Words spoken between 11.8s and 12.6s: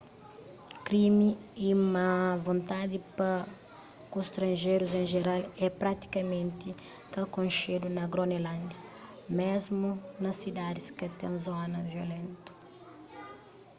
violentu